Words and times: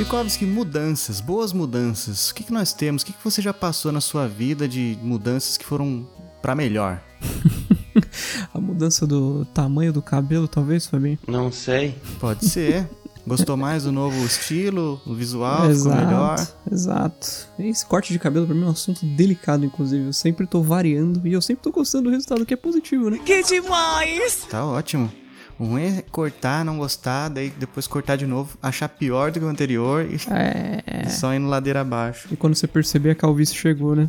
Pikovski, 0.00 0.46
mudanças, 0.46 1.20
boas 1.20 1.52
mudanças. 1.52 2.30
O 2.30 2.34
que, 2.34 2.44
que 2.44 2.52
nós 2.54 2.72
temos? 2.72 3.02
O 3.02 3.04
que, 3.04 3.12
que 3.12 3.22
você 3.22 3.42
já 3.42 3.52
passou 3.52 3.92
na 3.92 4.00
sua 4.00 4.26
vida 4.26 4.66
de 4.66 4.98
mudanças 5.02 5.58
que 5.58 5.64
foram 5.64 6.08
para 6.40 6.54
melhor? 6.54 7.02
A 8.54 8.58
mudança 8.58 9.06
do 9.06 9.44
tamanho 9.52 9.92
do 9.92 10.00
cabelo, 10.00 10.48
talvez, 10.48 10.86
Fabinho? 10.86 11.18
Não 11.28 11.52
sei. 11.52 11.94
Pode 12.18 12.48
ser. 12.48 12.88
Gostou 13.26 13.58
mais 13.58 13.84
do 13.84 13.92
novo 13.92 14.24
estilo, 14.24 14.98
o 15.04 15.14
visual, 15.14 15.70
exato, 15.70 15.94
ficou 15.94 16.06
melhor? 16.06 16.48
Exato. 16.72 17.48
Esse 17.58 17.84
corte 17.84 18.14
de 18.14 18.18
cabelo 18.18 18.46
pra 18.46 18.54
mim 18.54 18.62
é 18.62 18.68
um 18.68 18.70
assunto 18.70 19.04
delicado, 19.04 19.66
inclusive. 19.66 20.06
Eu 20.06 20.12
sempre 20.14 20.46
tô 20.46 20.62
variando 20.62 21.28
e 21.28 21.34
eu 21.34 21.42
sempre 21.42 21.62
tô 21.62 21.70
gostando 21.70 22.04
do 22.04 22.10
resultado, 22.10 22.46
que 22.46 22.54
é 22.54 22.56
positivo, 22.56 23.10
né? 23.10 23.18
Que 23.18 23.42
demais! 23.42 24.46
Tá 24.48 24.64
ótimo. 24.64 25.12
O 25.60 25.64
ruim 25.66 25.98
é 25.98 26.02
cortar, 26.10 26.64
não 26.64 26.78
gostar, 26.78 27.28
daí 27.28 27.50
depois 27.50 27.86
cortar 27.86 28.16
de 28.16 28.26
novo, 28.26 28.56
achar 28.62 28.88
pior 28.88 29.30
do 29.30 29.38
que 29.38 29.44
o 29.44 29.48
anterior 29.48 30.06
e, 30.10 30.16
É. 30.32 31.04
e 31.06 31.10
só 31.10 31.34
indo 31.34 31.46
ladeira 31.48 31.82
abaixo. 31.82 32.28
E 32.32 32.36
quando 32.36 32.54
você 32.54 32.66
perceber, 32.66 33.10
a 33.10 33.14
calvície 33.14 33.54
chegou, 33.54 33.94
né? 33.94 34.08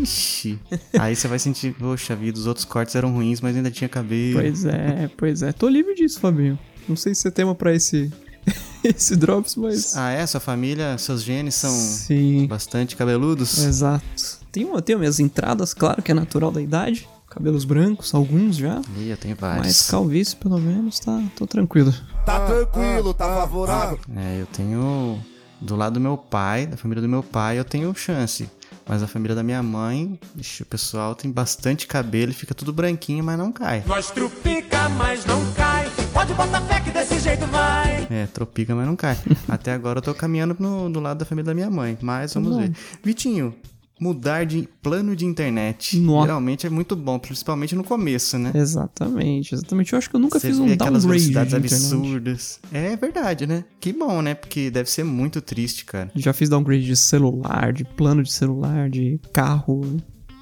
Ixi. 0.00 0.58
Aí 0.98 1.14
você 1.14 1.28
vai 1.28 1.38
sentir, 1.38 1.74
poxa 1.74 2.16
vida, 2.16 2.38
os 2.38 2.46
outros 2.46 2.64
cortes 2.64 2.94
eram 2.94 3.12
ruins, 3.12 3.42
mas 3.42 3.54
ainda 3.54 3.70
tinha 3.70 3.88
cabelo. 3.88 4.40
Pois 4.40 4.64
é, 4.64 5.10
pois 5.16 5.42
é. 5.42 5.52
Tô 5.52 5.68
livre 5.68 5.94
disso, 5.94 6.18
Fabinho. 6.18 6.58
Não 6.88 6.96
sei 6.96 7.14
se 7.14 7.28
é 7.28 7.30
tema 7.30 7.54
pra 7.54 7.74
esse, 7.74 8.10
esse 8.82 9.14
Drops, 9.16 9.54
mas. 9.54 9.96
Ah, 9.96 10.10
é? 10.10 10.26
Sua 10.26 10.40
família, 10.40 10.96
seus 10.98 11.22
genes 11.22 11.54
são 11.54 11.70
Sim. 11.70 12.46
bastante 12.46 12.96
cabeludos? 12.96 13.62
Exato. 13.64 14.41
Tenho, 14.52 14.80
tenho 14.82 14.98
minhas 14.98 15.18
entradas, 15.18 15.72
claro 15.72 16.02
que 16.02 16.10
é 16.10 16.14
natural 16.14 16.50
da 16.52 16.60
idade. 16.60 17.08
Cabelos 17.30 17.64
brancos, 17.64 18.14
alguns 18.14 18.56
já. 18.56 18.82
Ih, 18.98 19.08
eu 19.08 19.16
tenho 19.16 19.34
Mas 19.40 19.56
vários. 19.56 19.90
calvície, 19.90 20.36
pelo 20.36 20.58
menos, 20.60 21.00
tá, 21.00 21.22
tô 21.34 21.46
tranquilo. 21.46 21.90
Tá 22.26 22.40
tranquilo, 22.44 23.14
tá 23.14 23.24
favorável. 23.34 23.98
É, 24.14 24.38
eu 24.42 24.46
tenho. 24.46 25.18
Do 25.58 25.74
lado 25.74 25.94
do 25.94 26.00
meu 26.00 26.18
pai, 26.18 26.66
da 26.66 26.76
família 26.76 27.00
do 27.00 27.08
meu 27.08 27.22
pai, 27.22 27.58
eu 27.58 27.64
tenho 27.64 27.94
chance. 27.94 28.50
Mas 28.86 29.02
a 29.02 29.06
família 29.06 29.34
da 29.34 29.42
minha 29.42 29.62
mãe, 29.62 30.18
ixi, 30.36 30.62
o 30.64 30.66
pessoal 30.66 31.14
tem 31.14 31.30
bastante 31.30 31.86
cabelo 31.86 32.32
e 32.32 32.34
fica 32.34 32.52
tudo 32.54 32.72
branquinho, 32.72 33.24
mas 33.24 33.38
não 33.38 33.50
cai. 33.52 33.82
Nós 33.86 34.10
trupica, 34.10 34.88
mas 34.90 35.24
não 35.24 35.40
cai. 35.52 35.88
Pode 36.12 36.34
botar 36.34 36.60
fé 36.62 36.80
que 36.80 36.90
desse 36.90 37.18
jeito 37.20 37.46
vai. 37.46 38.06
É, 38.10 38.26
tropica, 38.26 38.74
mas 38.74 38.86
não 38.86 38.96
cai. 38.96 39.16
Até 39.48 39.72
agora 39.72 39.98
eu 39.98 40.02
tô 40.02 40.12
caminhando 40.12 40.54
no, 40.58 40.90
do 40.90 41.00
lado 41.00 41.18
da 41.18 41.24
família 41.24 41.46
da 41.46 41.54
minha 41.54 41.70
mãe, 41.70 41.96
mas 42.02 42.34
vamos 42.34 42.56
ver. 42.56 42.72
Vitinho, 43.02 43.54
mudar 44.00 44.44
de 44.44 44.68
plano 44.82 45.14
de 45.14 45.24
internet. 45.24 45.98
Nossa. 45.98 46.26
Geralmente 46.26 46.66
é 46.66 46.70
muito 46.70 46.96
bom, 46.96 47.18
principalmente 47.18 47.74
no 47.74 47.84
começo, 47.84 48.38
né? 48.38 48.50
Exatamente, 48.54 49.54
exatamente. 49.54 49.92
Eu 49.92 49.98
acho 49.98 50.10
que 50.10 50.16
eu 50.16 50.20
nunca 50.20 50.40
Você 50.40 50.48
fiz 50.48 50.58
um 50.58 50.64
aquelas 50.72 51.04
downgrade 51.04 51.26
de 51.26 51.32
velocidades 51.32 51.54
absurdas. 51.54 52.60
É 52.72 52.96
verdade, 52.96 53.46
né? 53.46 53.64
Que 53.80 53.92
bom, 53.92 54.20
né? 54.20 54.34
Porque 54.34 54.70
deve 54.70 54.90
ser 54.90 55.04
muito 55.04 55.40
triste, 55.40 55.84
cara. 55.84 56.10
Já 56.16 56.32
fiz 56.32 56.48
downgrade 56.48 56.84
de 56.84 56.96
celular, 56.96 57.72
de 57.72 57.84
plano 57.84 58.22
de 58.22 58.32
celular, 58.32 58.90
de 58.90 59.20
carro, 59.32 59.82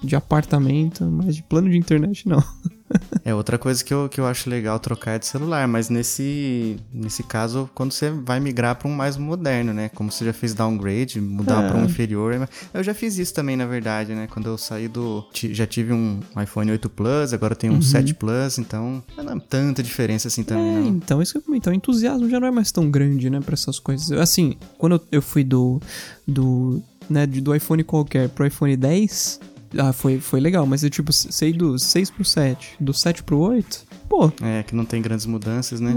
de 0.02 0.16
apartamento, 0.16 1.04
mas 1.04 1.36
de 1.36 1.42
plano 1.42 1.68
de 1.68 1.76
internet 1.76 2.26
não. 2.28 2.42
É 3.24 3.34
outra 3.34 3.58
coisa 3.58 3.84
que 3.84 3.92
eu, 3.92 4.08
que 4.08 4.18
eu 4.20 4.26
acho 4.26 4.48
legal 4.48 4.78
trocar 4.80 5.12
é 5.12 5.18
de 5.18 5.26
celular, 5.26 5.68
mas 5.68 5.88
nesse, 5.88 6.76
nesse 6.92 7.22
caso, 7.22 7.68
quando 7.74 7.92
você 7.92 8.10
vai 8.10 8.40
migrar 8.40 8.74
para 8.76 8.88
um 8.88 8.92
mais 8.92 9.16
moderno, 9.16 9.72
né? 9.72 9.88
Como 9.90 10.10
você 10.10 10.24
já 10.24 10.32
fez 10.32 10.54
downgrade, 10.54 11.20
mudar 11.20 11.62
É. 11.64 11.68
para 11.68 11.76
um 11.76 11.84
inferior. 11.84 12.48
Eu 12.72 12.82
já 12.82 12.94
fiz 12.94 13.18
isso 13.18 13.32
também, 13.34 13.56
na 13.56 13.66
verdade, 13.66 14.14
né? 14.14 14.26
Quando 14.30 14.46
eu 14.48 14.56
saí 14.58 14.88
do. 14.88 15.24
Já 15.34 15.66
tive 15.66 15.92
um 15.92 16.20
iPhone 16.42 16.70
8 16.70 16.88
Plus, 16.88 17.32
agora 17.32 17.54
tenho 17.54 17.74
um 17.74 17.82
7 17.82 18.14
Plus, 18.14 18.58
então 18.58 19.02
não 19.16 19.34
é 19.36 19.40
tanta 19.40 19.82
diferença 19.82 20.28
assim 20.28 20.42
também, 20.42 20.68
É, 20.76 20.80
não. 20.80 20.86
então, 20.88 21.22
isso 21.22 21.32
que 21.32 21.38
eu 21.38 21.42
comentei, 21.42 21.72
o 21.72 21.76
entusiasmo 21.76 22.28
já 22.28 22.40
não 22.40 22.48
é 22.48 22.50
mais 22.50 22.72
tão 22.72 22.90
grande, 22.90 23.28
né, 23.30 23.38
pra 23.40 23.54
essas 23.54 23.78
coisas. 23.78 24.10
Assim, 24.12 24.56
quando 24.78 25.00
eu, 25.12 25.20
fui 25.22 25.44
do, 25.44 25.80
do, 26.26 26.82
né, 27.08 27.26
de- 27.26 27.40
do 27.40 27.54
iPhone 27.54 27.84
qualquer 27.84 28.28
pro 28.30 28.46
iPhone 28.46 28.76
10, 28.76 29.38
ah, 29.78 29.92
foi, 29.92 30.18
foi 30.20 30.40
legal, 30.40 30.66
mas 30.66 30.82
eu, 30.82 30.90
tipo, 30.90 31.12
sei 31.12 31.52
do 31.52 31.78
6 31.78 32.10
pro 32.10 32.24
7, 32.24 32.76
do 32.80 32.92
7 32.92 33.22
pro 33.22 33.38
8, 33.38 33.86
pô, 34.08 34.32
É, 34.42 34.62
que 34.62 34.74
não 34.74 34.84
tem 34.84 35.00
grandes 35.00 35.26
mudanças, 35.26 35.80
né? 35.80 35.94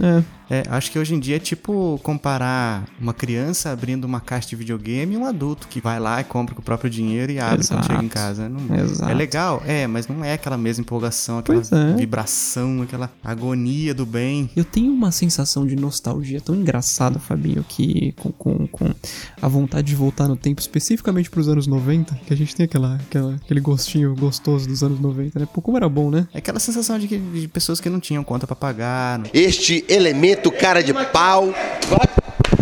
é, 0.00 0.18
é, 0.18 0.24
É, 0.48 0.62
acho 0.68 0.90
que 0.90 0.98
hoje 0.98 1.14
em 1.14 1.18
dia 1.18 1.36
é 1.36 1.38
tipo 1.38 1.98
comparar 2.02 2.84
uma 3.00 3.12
criança 3.12 3.70
abrindo 3.70 4.04
uma 4.04 4.20
caixa 4.20 4.48
de 4.48 4.56
videogame 4.56 5.14
e 5.14 5.16
um 5.16 5.26
adulto 5.26 5.66
que 5.68 5.80
vai 5.80 5.98
lá 5.98 6.20
e 6.20 6.24
compra 6.24 6.54
com 6.54 6.60
o 6.60 6.64
próprio 6.64 6.88
dinheiro 6.88 7.32
e 7.32 7.38
abre 7.40 7.66
quando 7.66 7.80
Exato. 7.80 7.86
chega 7.86 8.04
em 8.04 8.08
casa. 8.08 8.48
Não- 8.48 8.76
Exato. 8.76 9.10
É 9.10 9.14
legal, 9.14 9.62
é, 9.66 9.86
mas 9.86 10.06
não 10.06 10.24
é 10.24 10.32
aquela 10.34 10.56
mesma 10.56 10.82
empolgação, 10.82 11.38
aquela 11.38 11.60
é. 11.60 11.94
vibração, 11.96 12.82
aquela 12.82 13.10
agonia 13.24 13.92
do 13.94 14.06
bem. 14.06 14.48
Eu 14.54 14.64
tenho 14.64 14.92
uma 14.92 15.10
sensação 15.10 15.66
de 15.66 15.74
nostalgia 15.74 16.40
tão 16.40 16.54
engraçada, 16.54 17.18
Fabinho, 17.18 17.64
que 17.68 18.12
com, 18.16 18.30
com, 18.32 18.66
com 18.68 18.94
a 19.40 19.48
vontade 19.48 19.88
de 19.88 19.94
voltar 19.96 20.28
no 20.28 20.36
tempo, 20.36 20.60
especificamente 20.60 21.28
pros 21.30 21.48
anos 21.48 21.66
90, 21.66 22.14
que 22.26 22.32
a 22.32 22.36
gente 22.36 22.54
tem 22.54 22.64
aquela, 22.64 22.96
aquela, 22.96 23.34
aquele 23.34 23.60
gostinho 23.60 24.14
gostoso 24.14 24.68
dos 24.68 24.82
anos 24.82 25.00
90, 25.00 25.38
né? 25.40 25.48
Pô, 25.52 25.60
como 25.60 25.76
era 25.76 25.88
bom, 25.88 26.10
né? 26.10 26.28
É 26.32 26.38
aquela 26.38 26.60
sensação 26.60 26.98
de, 26.98 27.08
que, 27.08 27.18
de 27.18 27.48
pessoas 27.48 27.80
que 27.80 27.88
não 27.88 27.98
tinham 28.00 28.22
conta 28.22 28.46
pra 28.46 28.54
pagar, 28.56 29.18
não, 29.18 29.26
Este 29.32 29.84
elemento 29.88 30.35
cara 30.58 30.82
de 30.82 30.92
pau, 31.12 31.52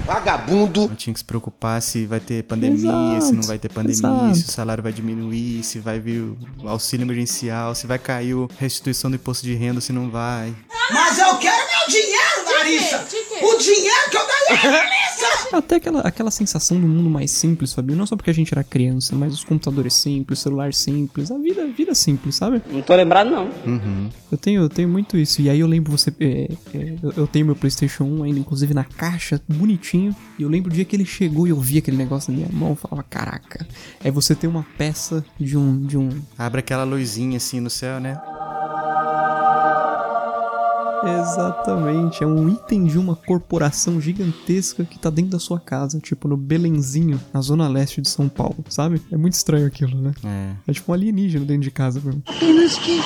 vagabundo. 0.05 0.89
não 0.89 0.95
tinha 0.95 1.12
que 1.12 1.21
se 1.21 1.25
preocupar 1.25 1.81
se 1.81 2.07
vai 2.07 2.21
ter 2.21 2.43
pandemia, 2.45 2.91
Exato, 3.17 3.27
se 3.27 3.33
não 3.33 3.43
vai 3.43 3.59
ter 3.59 3.69
pandemia, 3.71 3.95
exato. 3.97 4.35
se 4.37 4.49
o 4.49 4.53
salário 4.53 4.83
vai 4.83 4.93
diminuir, 4.93 5.62
se 5.65 5.79
vai 5.79 5.99
vir 5.99 6.21
o 6.62 6.69
auxílio 6.69 7.05
emergencial, 7.05 7.75
se 7.75 7.87
vai 7.87 7.99
cair 7.99 8.35
a 8.37 8.49
restituição 8.61 9.11
do 9.11 9.17
imposto 9.17 9.45
de 9.45 9.55
renda, 9.55 9.81
se 9.81 9.93
não 9.93 10.11
vai. 10.11 10.55
Mas 10.91 11.19
eu 11.19 11.37
quero 11.39 11.57
meu 11.57 11.89
dinheiro, 11.89 12.45
Larissa! 12.65 13.07
O 13.43 13.59
dinheiro 13.59 14.11
que 14.11 14.17
eu 14.17 14.23
ganhei, 14.27 14.71
Larissa! 14.71 15.15
Até 15.57 15.77
aquela, 15.77 16.01
aquela 16.01 16.31
sensação 16.31 16.81
do 16.81 16.87
mundo 16.87 17.09
mais 17.09 17.31
simples, 17.31 17.73
Fabinho. 17.73 17.97
Não 17.99 18.07
só 18.07 18.17
porque 18.17 18.31
a 18.31 18.35
gente 18.35 18.53
era 18.53 18.65
criança, 18.65 19.15
mas 19.15 19.33
os 19.35 19.45
computadores 19.45 19.95
simples, 19.95 20.39
celular 20.41 20.73
simples, 20.75 21.31
a 21.31 21.39
vida, 21.39 21.63
a 21.63 21.67
vida 21.67 21.95
simples, 21.95 22.35
sabe? 22.35 22.61
Não 22.71 22.83
tô 22.83 22.95
lembrado, 22.95 23.31
não. 23.31 23.49
Eu 24.33 24.39
tenho, 24.39 24.63
eu 24.63 24.69
tenho 24.69 24.89
muito 24.89 25.17
isso. 25.17 25.41
E 25.41 25.49
aí 25.49 25.61
eu 25.61 25.67
lembro 25.67 25.93
você. 25.93 26.13
é, 26.19 26.49
é, 26.75 26.95
eu- 27.03 27.13
eu 27.17 27.27
tenho 27.27 27.47
meu 27.47 27.55
PlayStation 27.57 28.05
1 28.05 28.23
ainda, 28.25 28.39
inclusive 28.41 28.75
na 28.75 28.85
caixa, 28.85 29.41
bonitinho. 29.49 30.15
E 30.39 30.43
eu 30.43 30.49
lembro 30.49 30.71
o 30.71 30.75
dia 30.75 30.85
que 30.85 30.97
ele 30.97 31.05
chegou 31.07 31.47
e 31.47 31.51
eu 31.51 31.61
vi 31.61 31.79
aquele 31.79 31.97
negócio 31.97 32.33
na 32.33 32.39
minha 32.39 32.49
mão. 32.53 32.71
Eu 32.71 32.77
falava, 32.77 33.03
caraca, 33.09 33.67
é 34.03 34.11
você 34.11 34.35
ter 34.35 34.47
uma 34.49 34.67
peça 34.77 35.25
de 35.39 35.57
um. 35.57 35.87
De 35.87 35.97
um 35.97 36.09
Abre 36.37 36.59
aquela 36.61 36.85
luzinha 36.85 37.37
assim 37.37 37.61
no 37.61 37.71
céu, 37.71 38.01
né? 38.01 38.21
Exatamente, 41.09 42.23
é 42.23 42.27
um 42.27 42.49
item 42.49 42.85
de 42.85 42.99
uma 42.99 43.17
corporação 43.17 44.01
gigantesca 44.01 44.85
que 44.85 44.99
tá 44.99 45.11
dentro 45.11 45.33
da 45.33 45.39
sua 45.39 45.61
casa, 45.61 46.01
tipo 46.01 46.29
no 46.29 46.37
Belenzinho, 46.37 47.21
na 47.33 47.41
zona 47.41 47.69
leste 47.69 48.01
de 48.01 48.09
São 48.09 48.29
Paulo, 48.29 48.65
sabe? 48.69 49.01
É 49.11 49.17
muito 49.17 49.35
estranho 49.35 49.67
aquilo, 49.67 50.01
né? 50.01 50.13
É. 50.25 50.71
É 50.71 50.73
tipo 50.73 50.91
um 50.91 50.95
alienígena 50.95 51.45
dentro 51.45 51.63
de 51.63 51.71
casa, 51.71 52.01
mesmo. 52.05 52.23
Apenas 52.27 52.77
que 52.79 53.01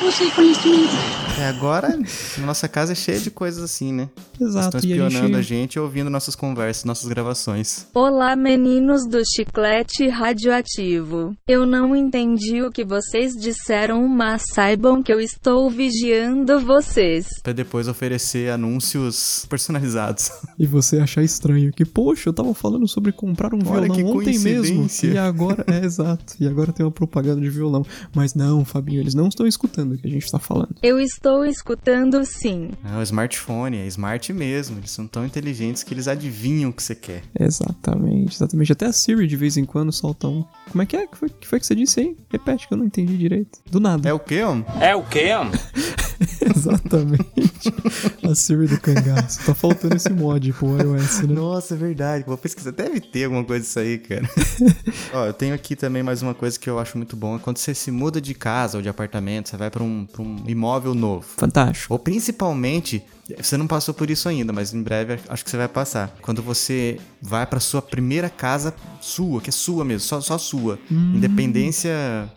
você 0.00 0.30
conhecimento. 0.30 0.90
É, 1.38 1.46
agora, 1.46 1.98
nossa 2.38 2.66
casa 2.66 2.92
é 2.92 2.94
cheia 2.94 3.20
de 3.20 3.30
coisas 3.30 3.62
assim, 3.62 3.92
né? 3.92 4.08
Exato, 4.40 4.78
Estão 4.78 4.90
e 4.90 4.92
a 4.94 5.06
espionando 5.06 5.36
a 5.36 5.42
gente... 5.42 5.48
gente 5.48 5.74
e 5.74 5.80
ouvindo 5.80 6.08
nossas 6.08 6.34
conversas, 6.34 6.84
nossas 6.84 7.06
gravações. 7.08 7.86
Olá, 7.94 8.34
meninos 8.34 9.06
do 9.06 9.22
chiclete 9.24 10.08
radioativo. 10.08 11.34
Eu 11.46 11.66
não 11.66 11.94
entendi 11.94 12.62
o 12.62 12.70
que 12.70 12.84
vocês 12.84 13.34
disseram, 13.34 14.08
mas 14.08 14.42
saibam 14.54 15.02
que 15.02 15.12
eu 15.12 15.20
estou 15.20 15.68
vigiando 15.70 16.60
vocês. 16.60 17.26
Pra 17.42 17.52
depois 17.52 17.86
oferecer 17.86 18.50
anúncios 18.50 19.46
personalizados. 19.48 20.30
E 20.58 20.66
você 20.66 20.98
achar 20.98 21.22
estranho 21.22 21.72
que, 21.72 21.86
poxa, 21.86 22.28
eu 22.28 22.34
tava 22.34 22.52
falando 22.52 22.86
sobre 22.86 23.12
comprar 23.12 23.54
um 23.54 23.60
Olha 23.66 23.90
violão 23.90 24.18
ontem 24.18 24.38
mesmo. 24.38 24.86
E 25.04 25.16
agora, 25.16 25.64
é 25.66 25.78
exato, 25.86 26.34
e 26.38 26.46
agora 26.46 26.70
tem 26.70 26.84
uma 26.84 26.92
propaganda 26.92 27.40
de 27.40 27.48
violão. 27.48 27.82
Mas 28.14 28.34
não, 28.34 28.62
Fabinho, 28.62 29.00
eles 29.00 29.14
não 29.14 29.28
estão 29.28 29.46
escutando 29.46 29.89
o 29.94 29.98
que 29.98 30.06
a 30.06 30.10
gente 30.10 30.30
tá 30.30 30.38
falando. 30.38 30.74
Eu 30.82 30.98
estou 31.00 31.44
escutando 31.44 32.24
sim. 32.24 32.70
É 32.84 32.96
o 32.96 33.02
smartphone, 33.02 33.78
é 33.78 33.86
smart 33.86 34.32
mesmo. 34.32 34.78
Eles 34.78 34.90
são 34.90 35.06
tão 35.06 35.24
inteligentes 35.24 35.82
que 35.82 35.94
eles 35.94 36.08
adivinham 36.08 36.70
o 36.70 36.72
que 36.72 36.82
você 36.82 36.94
quer. 36.94 37.22
Exatamente, 37.38 38.34
exatamente. 38.36 38.72
Até 38.72 38.86
a 38.86 38.92
Siri 38.92 39.26
de 39.26 39.36
vez 39.36 39.56
em 39.56 39.64
quando 39.64 39.92
solta 39.92 40.28
um. 40.28 40.44
Como 40.70 40.82
é 40.82 40.86
que 40.86 40.96
é? 40.96 41.06
Que 41.06 41.16
foi 41.16 41.28
que, 41.28 41.46
foi 41.46 41.60
que 41.60 41.66
você 41.66 41.74
disse 41.74 42.00
aí? 42.00 42.16
Repete 42.30 42.66
que 42.66 42.74
eu 42.74 42.78
não 42.78 42.86
entendi 42.86 43.16
direito. 43.16 43.58
Do 43.70 43.80
nada. 43.80 44.08
É 44.08 44.12
o 44.12 44.18
quê, 44.18 44.42
homem? 44.42 44.64
É 44.80 44.94
o 44.94 45.02
quê, 45.02 45.32
homem? 45.34 45.52
Exatamente. 46.54 47.49
a 48.22 48.34
Siri 48.34 48.66
do 48.66 48.80
cangaço. 48.80 49.44
Tá 49.44 49.54
faltando 49.54 49.96
esse 49.96 50.10
mod 50.10 50.52
pro 50.52 50.78
iOS, 50.80 51.20
né? 51.22 51.34
Nossa, 51.34 51.74
é 51.74 51.76
verdade. 51.76 52.24
Vou 52.26 52.36
pesquisar. 52.36 52.72
Deve 52.72 53.00
ter 53.00 53.24
alguma 53.24 53.44
coisa 53.44 53.64
disso 53.64 53.78
aí, 53.78 53.98
cara. 53.98 54.28
Ó, 55.12 55.26
eu 55.26 55.32
tenho 55.32 55.54
aqui 55.54 55.76
também 55.76 56.02
mais 56.02 56.22
uma 56.22 56.34
coisa 56.34 56.58
que 56.58 56.68
eu 56.68 56.78
acho 56.78 56.96
muito 56.96 57.16
bom. 57.16 57.36
É 57.36 57.38
quando 57.38 57.58
você 57.58 57.74
se 57.74 57.90
muda 57.90 58.20
de 58.20 58.34
casa 58.34 58.78
ou 58.78 58.82
de 58.82 58.88
apartamento, 58.88 59.48
você 59.48 59.56
vai 59.56 59.70
pra 59.70 59.82
um, 59.82 60.06
pra 60.06 60.22
um 60.22 60.44
imóvel 60.46 60.94
novo. 60.94 61.26
Fantástico. 61.36 61.92
Ou 61.92 61.98
principalmente, 61.98 63.02
você 63.36 63.56
não 63.56 63.66
passou 63.66 63.94
por 63.94 64.10
isso 64.10 64.28
ainda, 64.28 64.52
mas 64.52 64.72
em 64.72 64.82
breve 64.82 65.18
acho 65.28 65.44
que 65.44 65.50
você 65.50 65.56
vai 65.56 65.68
passar. 65.68 66.14
Quando 66.20 66.42
você 66.42 66.98
vai 67.20 67.46
pra 67.46 67.60
sua 67.60 67.82
primeira 67.82 68.28
casa 68.28 68.74
sua, 69.00 69.40
que 69.40 69.50
é 69.50 69.52
sua 69.52 69.84
mesmo, 69.84 70.00
só, 70.00 70.20
só 70.20 70.38
sua. 70.38 70.78
Independência 70.90 71.92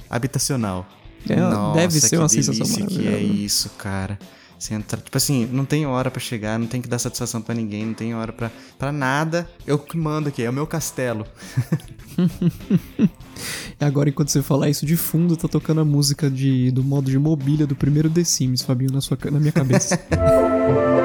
habitacional. 0.09 0.87
É, 1.29 1.35
Nossa, 1.37 1.79
deve 1.79 1.99
ser 1.99 2.17
uma 2.17 2.27
sensação 2.27 2.65
delícia 2.65 2.85
que 2.85 3.07
é 3.07 3.17
isso, 3.17 3.69
cara. 3.77 4.19
Você 4.57 4.73
entra, 4.73 4.97
tipo 4.99 5.17
assim, 5.17 5.45
não 5.51 5.65
tem 5.65 5.85
hora 5.85 6.09
pra 6.09 6.21
chegar, 6.21 6.57
não 6.57 6.67
tem 6.67 6.81
que 6.81 6.87
dar 6.87 6.99
satisfação 6.99 7.41
pra 7.41 7.53
ninguém, 7.53 7.85
não 7.85 7.93
tem 7.93 8.15
hora 8.15 8.31
pra, 8.31 8.51
pra 8.79 8.91
nada. 8.91 9.49
Eu 9.67 9.77
que 9.77 9.97
mando 9.97 10.29
aqui, 10.29 10.43
é 10.43 10.49
o 10.49 10.53
meu 10.53 10.67
castelo. 10.67 11.25
E 13.79 13.83
agora, 13.83 14.09
enquanto 14.09 14.29
você 14.29 14.41
falar 14.41 14.69
isso 14.69 14.85
de 14.85 14.95
fundo, 14.95 15.35
tá 15.35 15.47
tocando 15.47 15.81
a 15.81 15.85
música 15.85 16.29
de, 16.29 16.71
do 16.71 16.83
modo 16.83 17.09
de 17.09 17.17
mobília 17.17 17.65
do 17.65 17.75
primeiro 17.75 18.09
The 18.09 18.23
Sims, 18.23 18.61
Fabinho, 18.61 18.91
na, 18.93 19.01
sua, 19.01 19.17
na 19.31 19.39
minha 19.39 19.51
cabeça. 19.51 19.99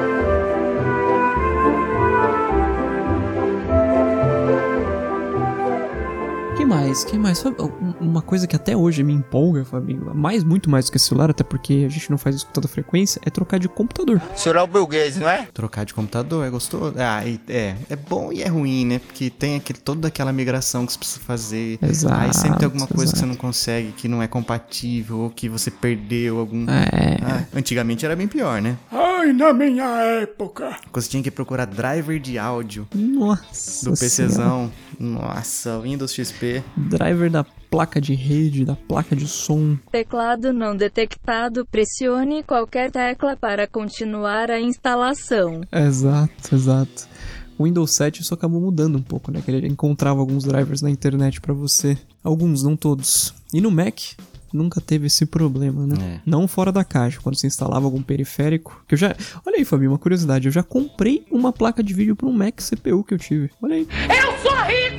mais? 6.89 7.03
que 7.03 7.17
mais? 7.17 7.37
Sabe, 7.37 7.55
um- 7.61 7.93
Uma 8.09 8.21
coisa 8.21 8.47
que 8.47 8.55
até 8.55 8.75
hoje 8.75 9.03
me 9.03 9.13
empolga, 9.13 9.63
Fabinho, 9.65 10.11
mais, 10.15 10.43
muito 10.43 10.69
mais 10.69 10.85
do 10.85 10.91
que 10.91 10.99
celular, 10.99 11.29
até 11.29 11.43
porque 11.43 11.83
a 11.85 11.89
gente 11.89 12.09
não 12.09 12.17
faz 12.17 12.37
isso 12.37 12.45
com 12.47 12.53
tanta 12.53 12.67
frequência, 12.67 13.21
é 13.25 13.29
trocar 13.29 13.59
de 13.59 13.67
computador. 13.69 14.21
O 14.35 14.37
senhor 14.39 14.55
é 14.55 14.61
o 14.61 14.67
Bill 14.67 14.87
Gates, 14.87 15.17
não 15.17 15.29
é? 15.29 15.47
Trocar 15.53 15.85
de 15.85 15.93
computador 15.93 16.45
é 16.45 16.49
gostoso. 16.49 16.95
Ah, 16.97 17.25
e- 17.25 17.39
é. 17.47 17.75
É 17.89 17.95
bom 17.95 18.31
e 18.31 18.41
é 18.41 18.47
ruim, 18.47 18.85
né? 18.85 18.99
Porque 18.99 19.29
tem 19.29 19.55
aquele, 19.57 19.79
toda 19.79 20.07
aquela 20.07 20.31
migração 20.33 20.85
que 20.85 20.93
você 20.93 20.99
precisa 20.99 21.19
fazer. 21.21 21.79
Exato, 21.81 22.15
Aí 22.15 22.33
sempre 22.33 22.59
tem 22.59 22.65
alguma 22.65 22.87
coisa 22.87 23.11
que 23.11 23.19
você 23.19 23.25
exato. 23.25 23.27
não 23.27 23.35
consegue, 23.35 23.91
que 23.91 24.07
não 24.07 24.21
é 24.23 24.27
compatível, 24.27 25.19
ou 25.19 25.29
que 25.29 25.47
você 25.49 25.69
perdeu 25.71 26.39
algum. 26.39 26.65
É. 26.69 27.17
Ah, 27.21 27.43
antigamente 27.55 28.05
era 28.05 28.15
bem 28.15 28.27
pior, 28.27 28.61
né? 28.61 28.77
Ai, 29.19 29.33
na 29.33 29.51
minha 29.51 29.83
época. 30.01 30.77
Você 30.93 31.09
tinha 31.09 31.21
que 31.21 31.29
procurar 31.29 31.65
driver 31.65 32.17
de 32.21 32.37
áudio 32.37 32.87
Nossa 32.95 33.89
do 33.89 33.95
Senhora. 33.97 33.99
PCzão. 33.99 34.71
Nossa, 34.97 35.77
Windows 35.81 36.13
XP. 36.13 36.63
Driver 36.77 37.29
da 37.29 37.43
placa 37.43 37.99
de 37.99 38.15
rede, 38.15 38.63
da 38.63 38.77
placa 38.77 39.17
de 39.17 39.27
som. 39.27 39.77
Teclado 39.91 40.53
não 40.53 40.73
detectado. 40.73 41.65
Pressione 41.65 42.43
qualquer 42.43 42.91
tecla 42.91 43.35
para 43.35 43.67
continuar 43.67 44.49
a 44.49 44.61
instalação. 44.61 45.63
Exato, 45.69 46.55
exato. 46.55 47.09
O 47.57 47.65
Windows 47.65 47.91
7 47.91 48.21
isso 48.21 48.33
acabou 48.33 48.61
mudando 48.61 48.97
um 48.97 49.01
pouco, 49.01 49.33
né? 49.33 49.41
Que 49.43 49.51
ele 49.51 49.67
encontrava 49.67 50.21
alguns 50.21 50.45
drivers 50.45 50.81
na 50.81 50.89
internet 50.89 51.41
pra 51.41 51.53
você. 51.53 51.97
Alguns, 52.23 52.63
não 52.63 52.77
todos. 52.77 53.33
E 53.53 53.59
no 53.59 53.69
Mac 53.69 53.99
nunca 54.53 54.81
teve 54.81 55.07
esse 55.07 55.25
problema, 55.25 55.85
né? 55.85 56.15
É. 56.15 56.21
Não 56.25 56.47
fora 56.47 56.71
da 56.71 56.83
caixa, 56.83 57.19
quando 57.21 57.35
você 57.35 57.47
instalava 57.47 57.85
algum 57.85 58.01
periférico. 58.01 58.83
Que 58.87 58.95
eu 58.95 58.97
já. 58.97 59.15
Olha 59.45 59.57
aí, 59.57 59.65
Fabinho, 59.65 59.91
uma 59.91 59.97
curiosidade. 59.97 60.47
Eu 60.47 60.51
já 60.51 60.63
comprei 60.63 61.25
uma 61.31 61.51
placa 61.51 61.83
de 61.83 61.93
vídeo 61.93 62.15
para 62.15 62.27
um 62.27 62.33
Mac 62.33 62.59
CPU 62.59 63.03
que 63.03 63.13
eu 63.13 63.17
tive. 63.17 63.49
Olha 63.61 63.75
aí. 63.75 63.83
Hum. 63.83 64.98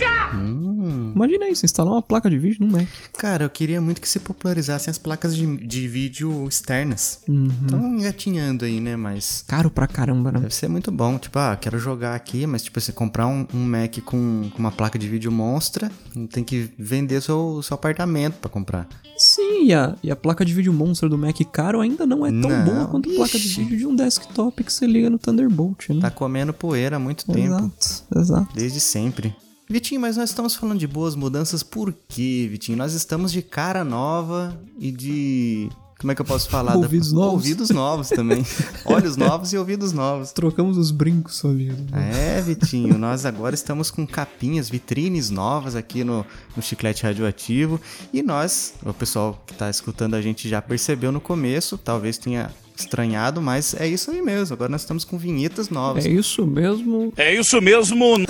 Imagina 1.20 1.50
isso, 1.50 1.67
instalar 1.67 1.93
uma 1.93 2.00
placa 2.00 2.31
de 2.31 2.38
vídeo 2.38 2.58
num 2.61 2.72
Mac. 2.72 2.88
Cara, 3.19 3.44
eu 3.44 3.50
queria 3.50 3.78
muito 3.78 4.00
que 4.00 4.08
se 4.08 4.19
popularizassem 4.19 4.90
as 4.90 4.96
placas 4.96 5.37
de, 5.37 5.55
de 5.58 5.87
vídeo 5.87 6.49
externas. 6.49 7.20
Uhum. 7.28 7.49
Estão 7.62 7.87
engatinhando 7.94 8.64
aí, 8.64 8.81
né? 8.81 8.96
Mas 8.96 9.44
Caro 9.46 9.70
pra 9.70 9.87
caramba, 9.87 10.32
né? 10.32 10.40
deve 10.40 10.55
ser 10.55 10.69
muito 10.69 10.90
bom. 10.90 11.19
Tipo, 11.19 11.38
ah, 11.38 11.58
quero 11.61 11.78
jogar 11.78 12.14
aqui, 12.14 12.46
mas 12.46 12.62
tipo, 12.62 12.81
você 12.81 12.90
comprar 12.90 13.26
um, 13.26 13.46
um 13.52 13.62
Mac 13.62 13.99
com, 14.02 14.50
com 14.50 14.58
uma 14.58 14.72
placa 14.72 14.99
de 14.99 15.06
vídeo 15.11 15.31
monstra, 15.31 15.93
tem 16.32 16.43
que 16.43 16.70
vender 16.78 17.20
seu, 17.20 17.61
seu 17.62 17.75
apartamento 17.75 18.38
pra 18.38 18.49
comprar. 18.49 18.88
Sim, 19.19 19.67
e 19.67 19.75
a, 19.75 19.94
e 20.02 20.11
a 20.11 20.17
placa 20.17 20.43
de 20.43 20.55
vídeo 20.55 20.72
monstro 20.72 21.06
do 21.06 21.19
Mac 21.19 21.38
caro 21.52 21.82
ainda 21.82 22.06
não 22.06 22.25
é 22.25 22.31
tão 22.31 22.49
Não, 22.49 22.64
boa 22.64 22.87
quanto 22.87 23.11
a 23.11 23.14
placa 23.14 23.38
de 23.38 23.46
vídeo 23.46 23.76
de 23.76 23.87
um 23.87 23.94
desktop 23.94 24.64
que 24.64 24.72
você 24.72 24.87
liga 24.87 25.11
no 25.11 25.19
Thunderbolt, 25.19 25.90
né? 25.90 26.00
Tá 26.00 26.11
comendo 26.11 26.55
poeira 26.55 26.96
há 26.96 26.99
muito 26.99 27.26
tempo. 27.26 27.40
Exato, 27.40 28.05
exato. 28.17 28.55
Desde 28.55 28.81
sempre. 28.81 29.37
Vitinho, 29.70 30.00
mas 30.00 30.17
nós 30.17 30.31
estamos 30.31 30.56
falando 30.56 30.81
de 30.81 30.87
boas 30.88 31.14
mudanças 31.14 31.62
por 31.62 31.94
quê, 32.08 32.49
Vitinho? 32.50 32.76
Nós 32.76 32.93
estamos 32.93 33.31
de 33.31 33.40
cara 33.40 33.84
nova 33.84 34.61
e 34.76 34.90
de. 34.90 35.69
Como 36.00 36.11
é 36.11 36.14
que 36.14 36.23
eu 36.23 36.25
posso 36.25 36.49
falar? 36.49 36.76
Ouvidos 36.76 37.12
novos. 37.12 37.35
Ouvidos 37.35 37.69
novos 37.69 38.08
também. 38.08 38.43
Olhos 38.87 39.19
novos 39.19 39.52
e 39.52 39.58
ouvidos 39.58 39.93
novos. 39.93 40.32
Trocamos 40.32 40.79
os 40.79 40.91
brincos, 40.91 41.38
Fabinho. 41.38 41.76
É, 41.93 42.41
Vitinho, 42.41 42.97
nós 42.97 43.26
agora 43.26 43.55
estamos 43.55 43.91
com 43.91 44.06
capinhas, 44.06 44.70
vitrines 44.70 45.29
novas 45.29 45.76
aqui 45.76 46.02
no, 46.02 46.25
no 46.56 46.62
Chiclete 46.62 47.02
Radioativo. 47.02 47.79
E 48.14 48.23
nós, 48.23 48.73
o 48.82 48.94
pessoal 48.94 49.44
que 49.47 49.52
tá 49.52 49.69
escutando 49.69 50.14
a 50.14 50.23
gente 50.23 50.49
já 50.49 50.62
percebeu 50.62 51.12
no 51.12 51.20
começo, 51.20 51.76
talvez 51.76 52.17
tenha 52.17 52.50
estranhado, 52.75 53.43
mas 53.43 53.75
é 53.75 53.87
isso 53.87 54.11
aí 54.11 54.23
mesmo. 54.23 54.55
Agora 54.55 54.70
nós 54.70 54.81
estamos 54.81 55.05
com 55.05 55.19
vinhetas 55.19 55.69
novas. 55.69 56.06
É 56.06 56.08
isso 56.08 56.46
mesmo. 56.46 57.12
É 57.14 57.35
isso 57.35 57.61
mesmo. 57.61 58.06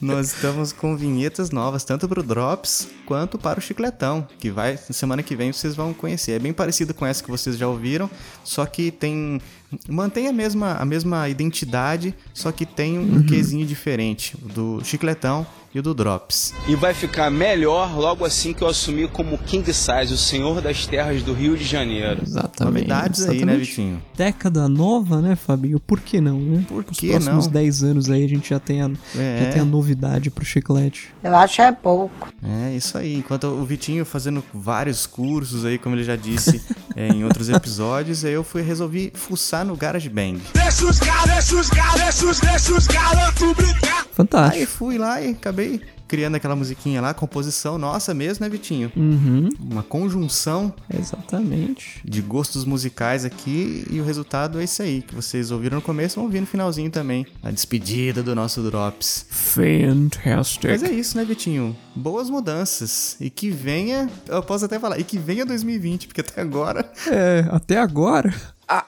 Nós 0.00 0.32
estamos 0.34 0.72
com 0.72 0.96
vinhetas 0.96 1.50
novas, 1.50 1.84
tanto 1.84 2.08
para 2.08 2.20
o 2.20 2.22
Drops 2.22 2.88
quanto 3.04 3.38
para 3.38 3.58
o 3.58 3.62
Chicletão, 3.62 4.26
que 4.38 4.50
vai 4.50 4.78
semana 4.78 5.22
que 5.22 5.36
vem 5.36 5.52
vocês 5.52 5.74
vão 5.74 5.92
conhecer. 5.92 6.32
É 6.32 6.38
bem 6.38 6.54
parecido 6.54 6.94
com 6.94 7.04
essa 7.04 7.22
que 7.22 7.30
vocês 7.30 7.58
já 7.58 7.68
ouviram, 7.68 8.08
só 8.42 8.64
que 8.64 8.90
tem 8.90 9.42
mantém 9.88 10.28
a 10.28 10.32
mesma 10.32 10.74
a 10.74 10.84
mesma 10.84 11.28
identidade, 11.28 12.14
só 12.34 12.50
que 12.52 12.64
tem 12.66 12.98
um 12.98 13.22
quesinho 13.22 13.66
diferente, 13.66 14.36
o 14.42 14.48
do 14.48 14.80
Chicletão 14.84 15.46
e 15.72 15.78
o 15.78 15.82
do 15.84 15.94
Drops. 15.94 16.52
E 16.66 16.74
vai 16.74 16.92
ficar 16.92 17.30
melhor 17.30 17.96
logo 17.96 18.24
assim 18.24 18.52
que 18.52 18.60
eu 18.60 18.66
assumir 18.66 19.08
como 19.10 19.38
King 19.38 19.72
Size, 19.72 20.12
o 20.12 20.16
senhor 20.16 20.60
das 20.60 20.84
terras 20.84 21.22
do 21.22 21.32
Rio 21.32 21.56
de 21.56 21.62
Janeiro. 21.62 22.22
Exatamente. 22.26 22.88
Novidades 22.88 23.28
aí, 23.28 23.44
né. 23.44 23.56
Vitinho? 23.56 24.02
Década 24.16 24.68
nova, 24.68 25.20
né, 25.20 25.36
Fabinho? 25.36 25.78
Por 25.78 26.00
que 26.00 26.20
não, 26.20 26.40
né? 26.40 26.64
Por 26.66 26.84
Os 26.90 26.98
que 26.98 27.10
próximos 27.10 27.46
não? 27.46 27.52
10 27.52 27.82
anos 27.84 28.10
aí 28.10 28.24
a 28.24 28.28
gente 28.28 28.50
já 28.50 28.58
tem 28.58 28.82
a, 28.82 28.90
É. 29.16 29.44
já 29.44 29.52
tem 29.52 29.62
a 29.62 29.64
novidade 29.64 30.28
pro 30.28 30.44
chiclete. 30.44 31.08
Eu 31.22 31.36
acho 31.36 31.62
é 31.62 31.70
pouco. 31.70 32.28
É, 32.42 32.74
isso 32.74 32.98
aí. 32.98 33.14
Enquanto 33.14 33.44
o 33.44 33.64
Vitinho 33.64 34.04
fazendo 34.04 34.42
vários 34.52 35.06
cursos 35.06 35.64
aí, 35.64 35.78
como 35.78 35.94
ele 35.94 36.02
já 36.02 36.16
disse 36.16 36.60
é, 36.96 37.06
em 37.10 37.22
outros 37.22 37.48
episódios, 37.48 38.24
aí 38.24 38.32
eu 38.32 38.42
fui 38.42 38.62
resolvi 38.62 39.12
fuçar 39.14 39.59
no 39.64 39.76
GarageBand. 39.76 40.38
Deixa 40.54 40.86
os 40.86 40.98
caras, 40.98 41.26
deixa 41.48 41.56
os 41.56 41.70
caras, 41.70 42.00
deixa 42.02 42.26
os, 42.26 42.40
deixa 42.40 42.74
os 42.74 42.86
garotos 42.86 43.52
brincar. 43.54 44.00
Aí 44.00 44.06
Fantástico. 44.12 44.66
fui 44.72 44.98
lá 44.98 45.20
e 45.22 45.30
acabei 45.30 45.80
criando 46.06 46.34
aquela 46.34 46.56
musiquinha 46.56 47.00
lá, 47.00 47.14
composição 47.14 47.78
nossa 47.78 48.12
mesmo, 48.12 48.44
né, 48.44 48.50
Vitinho? 48.50 48.90
Uhum, 48.96 49.48
Uma 49.60 49.82
conjunção 49.84 50.74
exatamente. 50.92 52.00
de 52.04 52.20
gostos 52.20 52.64
musicais 52.64 53.24
aqui 53.24 53.86
e 53.88 54.00
o 54.00 54.04
resultado 54.04 54.60
é 54.60 54.64
isso 54.64 54.82
aí, 54.82 55.02
que 55.02 55.14
vocês 55.14 55.52
ouviram 55.52 55.76
no 55.76 55.82
começo, 55.82 56.16
vão 56.16 56.24
ouvir 56.24 56.40
no 56.40 56.46
finalzinho 56.48 56.90
também. 56.90 57.24
A 57.42 57.52
despedida 57.52 58.24
do 58.24 58.34
nosso 58.34 58.60
Drops. 58.60 59.24
Fantastic. 59.30 60.64
Mas 60.64 60.82
é 60.82 60.90
isso, 60.90 61.16
né, 61.16 61.24
Vitinho? 61.24 61.76
Boas 61.94 62.28
mudanças. 62.28 63.16
E 63.20 63.30
que 63.30 63.48
venha, 63.50 64.10
eu 64.26 64.42
posso 64.42 64.64
até 64.64 64.78
falar, 64.80 64.98
e 64.98 65.04
que 65.04 65.16
venha 65.18 65.46
2020, 65.46 66.08
porque 66.08 66.20
até 66.22 66.40
agora 66.40 66.90
É, 67.06 67.46
até 67.50 67.78
agora. 67.78 68.34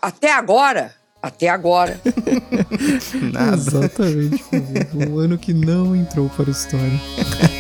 Até 0.01 0.33
agora, 0.33 0.95
até 1.21 1.49
agora. 1.49 2.01
nada. 3.33 3.57
Exatamente. 3.57 4.45
Um 4.95 5.19
ano 5.19 5.37
que 5.37 5.53
não 5.53 5.97
entrou 5.97 6.29
para 6.31 6.49
a 6.49 6.53
história. 6.53 7.01